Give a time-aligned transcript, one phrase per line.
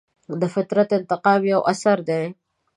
[0.39, 2.23] د فطرت انتقام یو اثر دی.